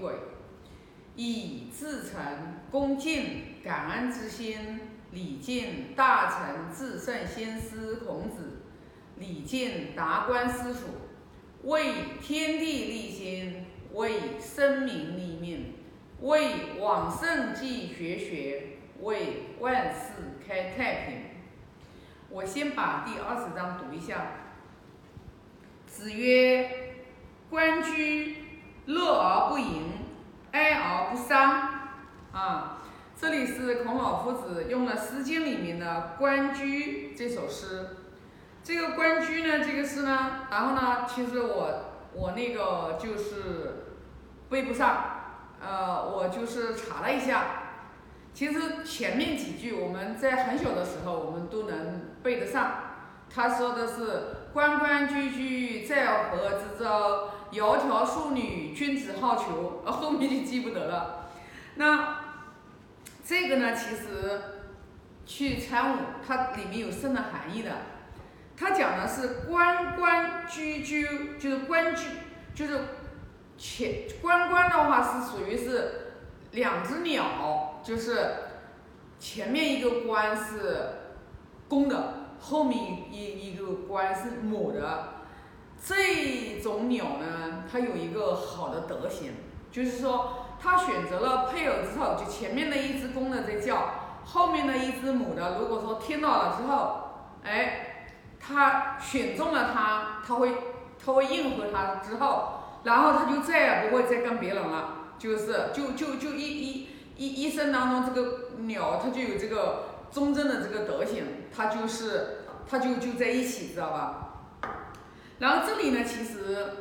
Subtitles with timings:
[0.00, 0.14] 轨，
[1.16, 2.20] 以至诚
[2.70, 8.62] 恭敬感恩之心，礼敬大成至圣先师孔子，
[9.16, 10.88] 礼敬达观师傅，
[11.64, 11.92] 为
[12.22, 15.74] 天地立心，为生民立命，
[16.20, 21.20] 为往圣继绝学，为万世开太平。
[22.30, 24.32] 我先把第二十章读一下。
[25.86, 26.94] 子曰
[27.48, 28.36] ：“关雎，
[28.86, 29.87] 乐而不淫，
[30.52, 31.68] 哀而不伤。”
[32.32, 32.78] 啊，
[33.16, 37.96] 这里是孔老夫子用了《诗经》里面的《关雎》这首诗。
[38.62, 43.86] 这个《关雎》呢，这个诗呢，然后呢，其实我我那个就是
[44.48, 44.96] 背不上，
[45.60, 47.44] 呃，我就是查了一下，
[48.34, 52.72] 其实前面几句我们在很小的时候我们都能背得上。
[53.34, 54.34] 他说的是。
[54.50, 59.84] 关关雎雎在河之洲，窈窕淑女，君子好逑。
[59.84, 61.30] 呃，后面就记不得了。
[61.76, 62.18] 那
[63.24, 64.40] 这个呢，其实
[65.26, 67.70] 去参悟，它里面有深的含义的。
[68.56, 72.06] 它讲的是关关雎鸠，就是关雎，
[72.54, 72.80] 就是
[73.56, 76.14] 前关关的话是属于是
[76.52, 78.34] 两只鸟，就是
[79.18, 80.90] 前面一个关是
[81.68, 82.14] 公的。
[82.40, 82.78] 后面
[83.10, 85.17] 一一个关是母的，
[85.84, 89.32] 这种鸟呢，它有一个好的德行，
[89.70, 97.10] 就是说它选择了配偶之后，就前面的一只公的在叫，后面的一只母的，如果说听到了之后，
[97.44, 100.52] 哎，它选中了它，它会
[101.04, 109.84] 它会应和它之后，然后它就再也不会再跟别人了，就是就就就一一一一生当中这个鸟它就有这个。
[110.10, 111.22] 忠贞的这个德行，
[111.54, 114.27] 它就是，它就就在一起，知道吧？
[115.38, 116.72] 然后这里呢，其实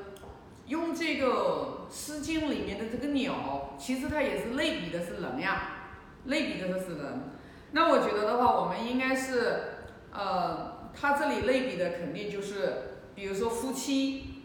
[0.66, 5.62] 用这个《诗经》里面的这个鸟，其实它也是类比的是人呀，
[6.26, 7.32] 类比的是人。
[7.72, 9.62] 那我觉得的话，我们应该是，
[10.12, 14.44] 呃，它这里类比的肯定就是，比如说夫妻，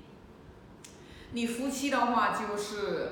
[1.32, 3.08] 你夫妻的话就是，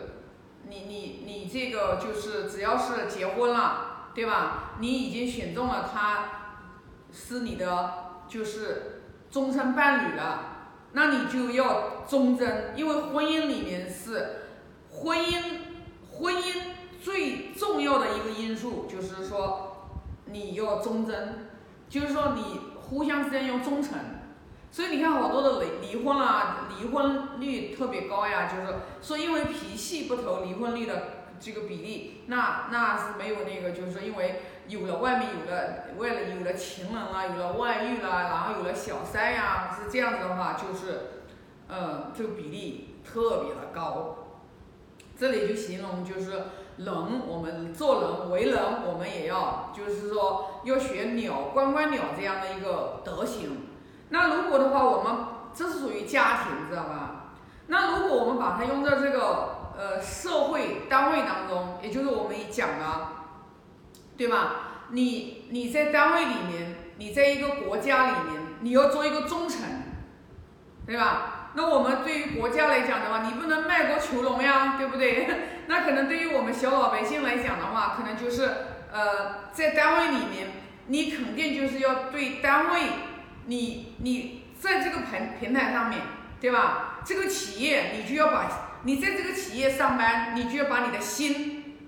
[0.68, 3.86] 你你你这个就是只要是结婚了。
[4.12, 4.72] 对吧？
[4.80, 6.66] 你已经选中了他，
[7.12, 10.49] 是你的就是终身伴侣了，
[10.92, 14.42] 那你就要忠贞，因为婚姻里面是
[14.90, 15.40] 婚姻，
[16.10, 16.42] 婚姻
[17.02, 19.88] 最重要的一个因素就是说
[20.26, 21.48] 你要忠贞，
[21.88, 23.98] 就是说你互相之间要忠诚。
[24.72, 31.19] 所以你看好多的离离婚啦，离婚率特别高呀，就是说因为脾气不投，离婚率的。
[31.40, 41.22] 这个比例，那那是没有那个，就是说，因为有了外面有了，为了有了情人啊，有了外遇啦，然后有了小三呀，是这样子的话，就是，
[41.68, 44.16] 嗯，这个比例特别的高。
[45.18, 46.44] 这里就形容就是
[46.76, 53.66] 人，我们做人为人，我们也要就是说要学鸟关关鸟这样的一个德行。
[54.10, 55.16] 那如果的话，我们
[55.54, 57.32] 这是属于家庭，知道吧？
[57.68, 59.59] 那如果我们把它用在这个。
[59.80, 63.08] 呃，社会单位当中，也就是我们讲的，
[64.14, 64.84] 对吧？
[64.90, 69.60] 你你在单位里面，你在一个国家里面，你要做一个忠臣，
[70.84, 71.52] 对吧？
[71.54, 75.26] 那我们对于国家来讲的话，你不能卖国求荣呀，对不对？
[75.66, 78.50] 那可能对于我们小老百姓来讲的话，可能就是
[78.92, 80.48] 呃，在单位里面，
[80.88, 82.80] 你肯定就是要对单位，
[83.46, 86.02] 你你在这个平平台上面，
[86.38, 87.00] 对吧？
[87.02, 88.66] 这个企业你就要把。
[88.82, 91.78] 你在这个企业上班，你就要把你的心，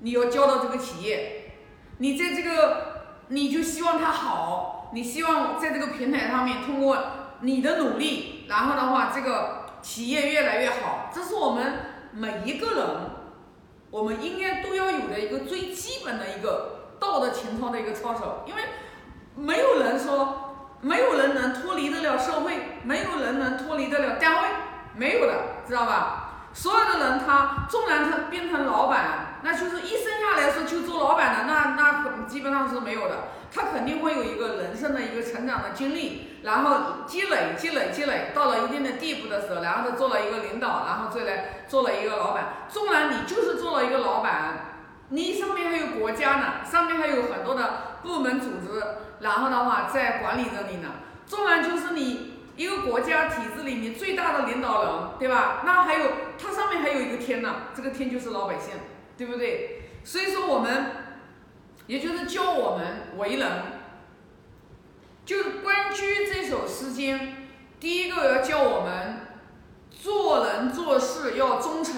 [0.00, 1.54] 你要交到这个企业。
[1.98, 6.98] 你在这个，你就希望它好，你希望在这个平台上面通过
[7.40, 11.10] 你的努力，然后的话，这个企业越来越好。
[11.14, 11.72] 这是我们
[12.12, 12.86] 每一个人，
[13.90, 18.44] 我们应该都要有的一个最基本的一个道德情操的一个操守。
[18.46, 18.62] 因为
[19.36, 24.48] 没有人说，没有人能脱离得了社会，没有人能脱离得了单位，
[24.96, 25.34] 没有的，
[25.66, 26.21] 知道吧？
[26.54, 33.16] 所有的人，他纵然他变成老板，那就是一生下来说就做老板的，那那基本上是没有的。
[33.54, 42.44] 他肯定会有一个人生的一个成长的经历，然后积累、积累、积累，到了一定的地步的时候，然后他做了一个领导，然后再来做了一个老板。
[42.68, 44.76] 纵然你就是做了一个老板，
[45.08, 48.82] 你上面还有国家呢，上面还有很多的部门组织，
[49.20, 50.88] 然后的话在管理着你呢。
[51.26, 52.31] 纵然就是你。
[52.56, 55.62] 一个国家体制里面最大的领导人，对吧？
[55.64, 58.74] 那还有它上面还有一个天呢，这个天就是老百姓，
[59.16, 59.90] 对不对？
[60.04, 60.86] 所以说我们，
[61.86, 63.50] 也就是教我们为人，
[65.24, 67.36] 就是《关雎》这首诗经，
[67.80, 69.28] 第一个要教我们
[69.90, 71.96] 做人做事要忠诚，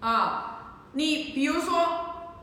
[0.00, 2.34] 啊，你比如说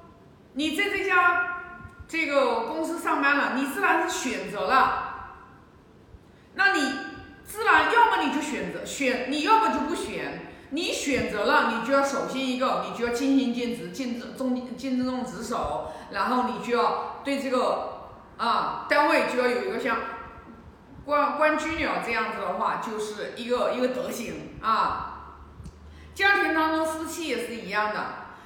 [0.53, 1.61] 你在这家
[2.07, 5.35] 这个公司上班了，你自然是选择了，
[6.55, 6.81] 那你
[7.55, 10.41] 自然要么你就选择选，你要么就不选。
[10.71, 19.99] 你选择了，你就要首先一个，你就要尽心尽职，尽忠尽忠职守，然后你就要对这个啊单位就要有一个像
[21.05, 25.37] 关关雎鸟这样子的话，就是一个一个德行啊。
[26.13, 28.05] 家庭当中夫妻也是一样的，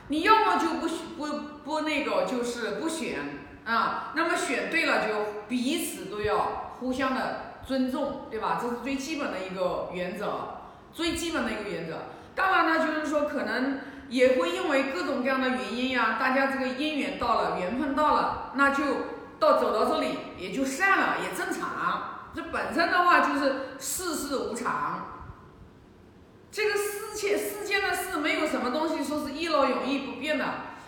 [0.10, 4.12] 你要么就不不不那个，就是不选啊。
[4.14, 8.58] 那么选对了，就彼此都要互相的尊重，对吧？
[8.60, 10.56] 这是最基本的一个原则。
[10.92, 12.00] 最基本的一个原则，
[12.34, 18.84] 当然呢，就是说可能也会因为各种各样的原因呀，大家这个姻缘到了，缘分到了，那就
[19.40, 22.32] 到走到这里也就散了，也正常。
[22.36, 25.28] 这本身的话就是世事无常，
[26.52, 30.46] 这个世界世间的事没有什么东西说是一劳永逸不变的，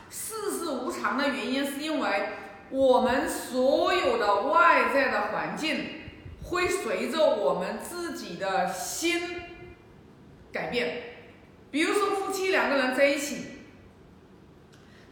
[0.10, 2.30] 世事无常的原因是因为
[2.72, 6.01] 我们所有的外在的环境
[6.52, 9.42] 会随着我们自己的心。
[10.52, 11.04] 改变，
[11.72, 13.62] 比如说夫妻两个人在一起，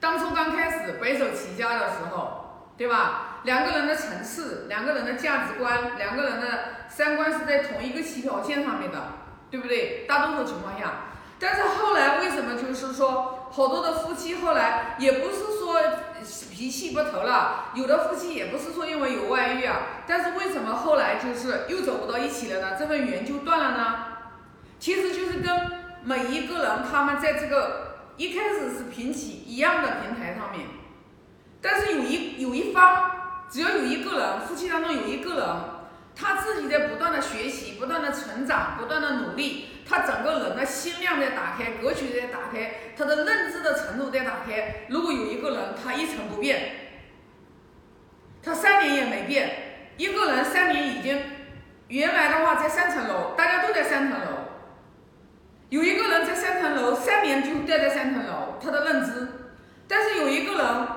[0.01, 3.39] 当初刚开始白手起家的时候，对吧？
[3.45, 6.47] 两个人的层次、两个人的价值观、两个人的
[6.89, 9.01] 三观是在同一个起跑线上面的，
[9.49, 10.05] 对不对？
[10.05, 11.05] 大多数情况下，
[11.39, 15.79] 但是后来为什么就是说好多的夫妻后来也不是说
[16.51, 22.75] 脾气不投了，有的夫妻也不是说因为有外遇啊，但是为什么后来就是又走不到一起了呢？
[22.77, 23.95] 这份缘就断了呢？
[24.79, 25.71] 其实就是跟
[26.03, 30.67] 每一个人他们在这个一开始是平起一样的平台上面，
[31.61, 33.11] 但是有一有一方，
[33.49, 35.45] 只要有一个人，夫妻当中有一个人，
[36.15, 44.85] 他自己在不断的学习、不断的成长、不断的努力，他整个人的心量在打开，格局在打开，他的认知的程度在打开。
[44.89, 46.73] 如果有一个人他一成不变，
[48.43, 49.49] 他三年也没变，
[49.97, 51.19] 一个人三年已经
[51.87, 54.27] 原来的话在三层楼，大家都在三层楼。
[55.69, 59.27] 有一个人在三层楼，三年就待在三层楼，他的认知；
[59.87, 60.87] 但是有一个人，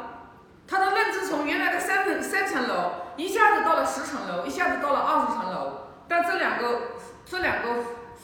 [0.68, 5.88] 他的认知从原来的三层三层楼一下子到了十层楼，一下子到了二十层楼。
[6.08, 6.80] 但这两个
[7.24, 7.68] 这两个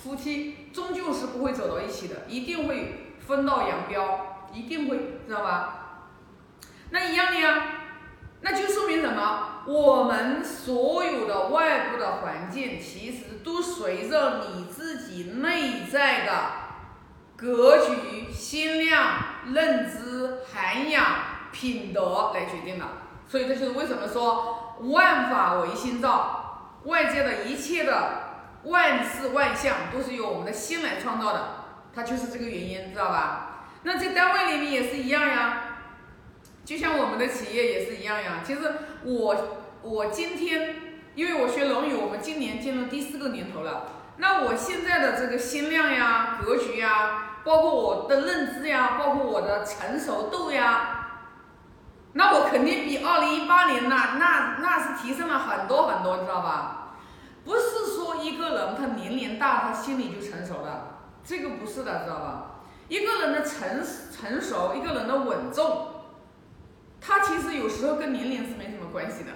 [0.03, 6.09] 夫妻终究是不会走到一起的，一定会分道扬镳，一定会，知道吧？
[6.91, 7.63] 那一样的呀。
[8.41, 9.65] 那就说明什么？
[9.67, 16.33] 我们所有的外部的环境，其实都随着你自己内在的
[17.37, 19.15] 格局、心量、
[19.53, 21.05] 认知、涵养、
[21.51, 22.85] 品德来决定的。
[23.27, 28.28] 所以这就是为什么说万法唯心造，外界的一切的
[28.69, 31.49] 万事万象都是由我们的心来创造的，
[31.95, 33.67] 它就是这个原因，知道吧？
[33.83, 35.65] 那在单位里面也是一样呀。
[36.65, 38.41] 就像我们的企业也是一样呀。
[38.45, 38.61] 其实
[39.05, 40.77] 我我今天，
[41.15, 43.85] 因为我学《论语》，我们今年进入第四个年头了。
[44.19, 51.09] 那我现在的这个心量呀、格局呀，包括我的认知呀，包括我的成熟度呀，
[52.13, 56.78] 那我肯定比二零一八年那那那是提升了很多很多，知道吧？
[57.45, 62.61] 不是说一个人他年龄大，他心里就成熟了，这个不是的，知道吧？
[62.89, 65.89] 一个人的成成熟，一个人的稳重。
[67.01, 69.31] 他其实有时候跟年龄是没什么关系的，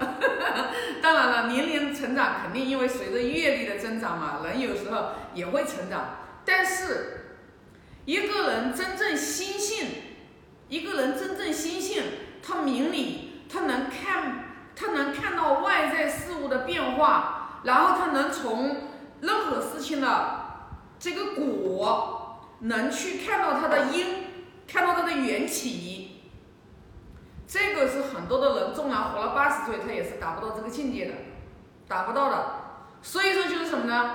[1.00, 6.16] 当然了，年龄成长肯定因为随着阅历的增长嘛，人有时候也会成长。
[6.44, 7.38] 但是
[8.04, 9.86] 一个人真正心性，
[10.68, 12.02] 一个人真正心性，
[12.42, 14.44] 他明理，他能看，
[14.74, 18.76] 他能看到外在事物的变化，然后他能从
[19.20, 20.08] 任何事情的
[20.98, 24.24] 这个果，能去看到它的因，
[24.66, 26.22] 看到它的缘起。
[27.46, 31.12] 这个是很多的人，纵然活了八十岁，他也是达不到这个境界的，
[31.86, 32.46] 达不到的。
[33.02, 34.14] 所以说就是什么呢？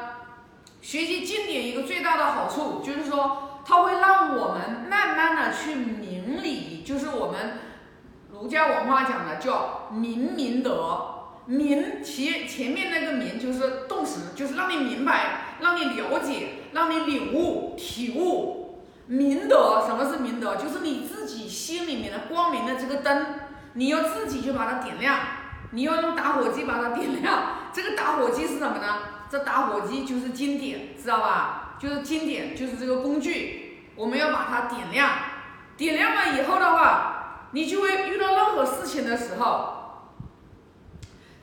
[0.82, 7.60] 学习经典一个最大的好处就是说，它会让我们慢慢的去明理，就是我们
[8.32, 10.97] 儒家文化讲的叫明明德。
[11.48, 18.84] 明前前面那个明就是动词，就是让你明白，让你了解，让你领悟、体悟。
[19.08, 20.58] 明德，什么是明德？
[20.58, 23.25] 就是你自己心里面的光明的这个灯，
[23.74, 25.18] 你要自己去把它点亮，
[25.72, 27.44] 你要用打火机把它点亮。
[27.72, 29.00] 这个打火机是什么呢？
[29.30, 31.77] 这打火机就是经典，知道吧？
[31.80, 35.10] 就是经典，就是这个工具，我们要把它点亮。
[35.77, 39.76] 点亮了以后的话，你就会遇到任何事情的时候，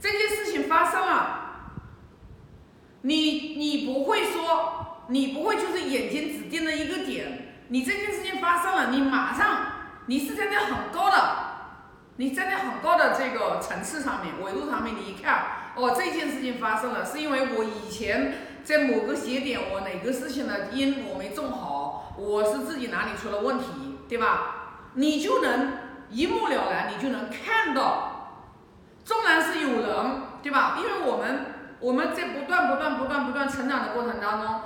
[0.04, 1.70] 这件事情发生了，
[3.00, 7.56] 你你不会说，你不会就是眼睛只盯着一个点。
[7.68, 9.60] 你这件事情发生了，你马上
[10.04, 11.36] 你是站在很高的，
[12.16, 15.42] 你站在很高的这个层次上面、维度上面，你一看，
[15.74, 23.64] 哦，这件事情发生了，是因为我以前在某个节点，我哪个事情的因我没种好，我是自己哪里出了问题，
[24.06, 24.82] 对吧？
[24.96, 25.78] 你就能
[26.10, 28.13] 一目了然，你就能看到，
[29.04, 30.78] 纵然是有人，对吧？
[30.78, 31.46] 因为我们
[31.78, 34.60] 我们在不断不断不断不断成长的过程当中。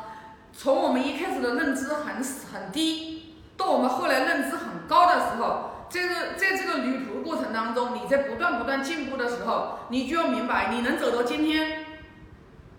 [0.52, 2.16] 从我们一开始的认知很
[2.52, 11.85] 很低，到我们后来认知很高的时候，这个在这个旅途过程当中，你在不断不断进步的时候，你就要明白，你能走到今天，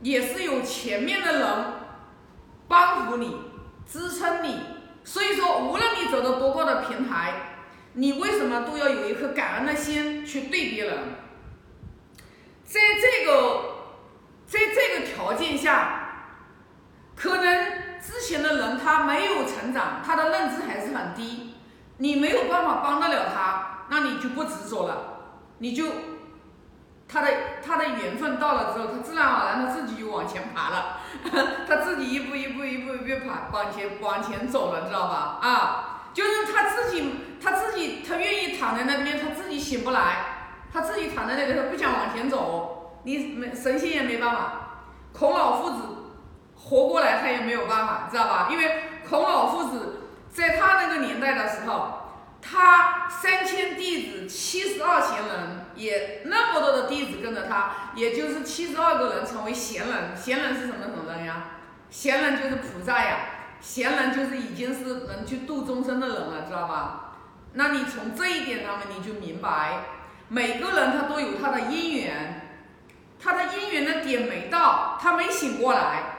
[0.01, 1.47] 也是有前面的人
[2.67, 3.37] 帮扶你、
[3.85, 4.59] 支撑你。
[5.03, 7.33] 所以说，无论你走到多高的平台，
[7.93, 10.97] 你为什么都要有一颗感恩的心去对别人？
[12.69, 13.61] 在这个
[14.45, 16.05] 在这个条件下。
[17.15, 17.65] 可能
[17.99, 21.55] 之前的人他没有成长，他的认知还是很低，
[21.97, 25.19] 你没有办法帮得了他，那你就不执着了，
[25.57, 25.85] 你就
[27.09, 27.27] 他的
[27.61, 30.99] 他的缘分到了之后，他自然而然他自己就往前爬了，
[31.67, 35.39] 他自己一步一步一步一步爬往前往前走了，知道吧？
[35.41, 40.28] 啊，就是他自己他自己他愿意躺在那边，他自己醒不来，
[40.71, 44.53] 他自己躺在那里，他不想往前走，你没神仙也没办法，
[45.13, 45.77] 孔老夫子。
[46.61, 48.49] 活过来他也没有办法，知道吧？
[48.51, 52.01] 因为孔老夫子在他那个年代的时候，
[52.41, 60.15] 他三千弟子，七十二贤人，也那么多的弟子跟着他，也就是七十二个人成为贤人。
[60.15, 61.45] 贤人是什么什么人呀？
[61.89, 63.17] 贤人就是菩萨呀，
[63.61, 67.15] 贤人就是已经是能去度众生的人了，知道吧？
[67.53, 69.79] 那你从这一点上面你就明白，
[70.29, 72.49] 每个人他都有他的因缘，
[73.19, 76.15] 他的因缘的点没到，他没醒过来。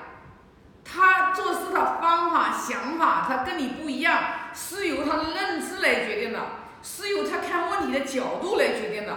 [0.84, 4.20] 他做事的方法、想法，他跟你不一样，
[4.52, 6.40] 是由他的认知来决定的，
[6.82, 9.16] 是由他看问题的角度来决定的。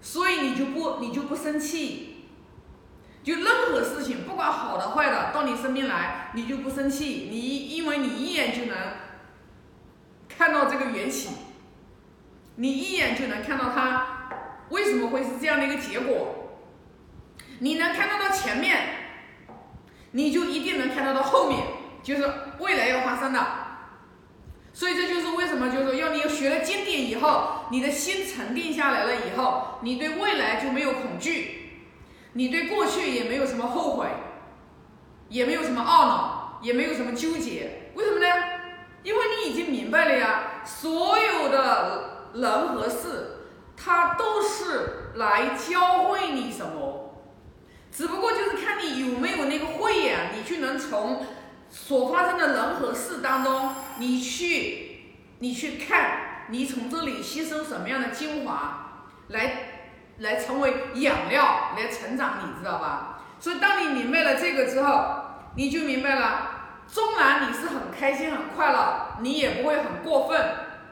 [0.00, 2.28] 所以你就不，你就不生气，
[3.22, 8.76] 就任何事情，不管好的坏的，到你身边来，你就不生气，你因为你一眼就能
[10.26, 11.30] 看到这个缘起，
[12.58, 14.28] 你一眼就能看到它
[14.68, 16.60] 为什么会是这样的一个结果，
[17.60, 18.94] 你能看得到前面。
[20.12, 21.62] 你就一定能看得到后面，
[22.02, 22.24] 就是
[22.60, 23.46] 未来要发生的。
[24.72, 31.82] 所以这就是为什么，就是说要你学了经典以后，你的心沉淀下来了以后，你对未来就没有恐惧，
[32.32, 34.06] 你对过去也没有什么后悔，
[35.28, 37.90] 也没有什么懊恼，也没有什么纠结。
[37.94, 38.26] 为什么呢？
[39.02, 43.38] 因为你已经明白了呀，所有的人和事，
[43.76, 47.14] 它都是来教会你什么。
[47.90, 51.26] 只不过就是看你有没有那个慧眼，你去能从
[51.70, 59.82] 所发生的人和事当中，你去，你去看，你从这里吸收什么样的精华，来，
[60.18, 63.20] 来成为养料，来成长，你知道吧？
[63.40, 65.16] 所以当你明白了这个之后，
[65.56, 66.50] 你就明白了，
[66.86, 70.40] 纵然你是很开心很快乐，你也不会很过分，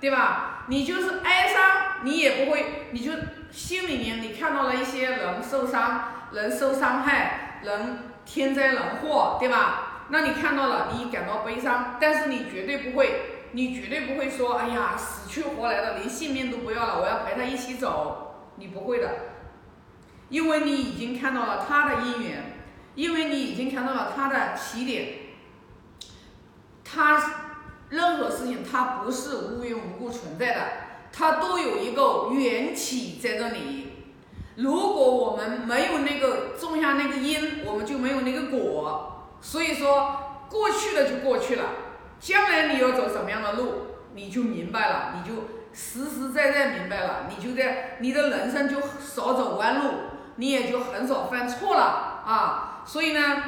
[0.01, 0.56] 对吧？
[0.69, 1.63] 你就是哀伤，
[2.03, 3.13] 你也不会，你就
[3.51, 6.13] 心里面你看到了一些人受伤。
[6.33, 10.03] 人受伤害，人天灾人祸，对吧？
[10.09, 13.21] 那你看到了，你感到悲伤，但是你绝对不会，
[13.53, 19.09] 你绝对不会说，哎呀，死去活来的，连性命都不要了，我要陪他一起走，你不会的，
[20.29, 22.57] 因为你已经看到了他的因缘，
[22.97, 25.07] 因为你已经看到了他的起点，
[26.85, 27.46] 他
[27.91, 30.61] 任何事情它不是无缘无故存在的，
[31.13, 33.93] 它都有一个缘起在这里。
[34.57, 39.29] 如果我们没有那个种下那个因，我们就没有那个果。
[39.41, 41.65] 所以说，过去了就过去了，
[42.19, 43.73] 将来你要走什么样的路，
[44.15, 49.91] 你就明白了，你就实实在在明白了，你就在你的人生就少走弯路，
[50.37, 52.83] 你也就很少犯错了啊。
[52.87, 53.43] 所以呢，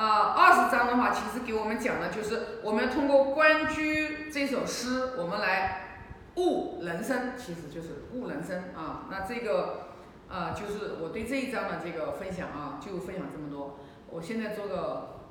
[0.00, 5.98] 啊，二十章的话，其实给我们讲的就是我们通过《关雎》这首诗，我们来
[6.36, 9.06] 悟人生，其实就是悟人生啊。
[9.10, 9.86] 那这个。
[10.30, 13.80] 啊，就是我对这一章的这个分享啊，就分享这么多。
[14.08, 15.22] 我现在做个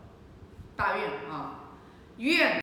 [0.76, 1.70] 大愿啊，
[2.18, 2.52] 愿。